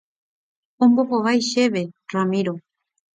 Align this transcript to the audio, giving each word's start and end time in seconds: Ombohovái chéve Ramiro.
Ombohovái 0.83 1.39
chéve 1.49 1.83
Ramiro. 2.13 2.53